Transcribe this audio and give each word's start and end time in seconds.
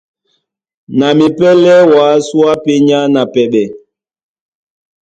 Na 0.97 1.07
mipɛ́lɛ́ 1.17 1.79
wǎ 1.91 2.07
súe 2.27 2.45
á 2.51 2.55
pényá 2.63 2.99
na 3.13 3.21
pɛɓɛ. 3.33 3.63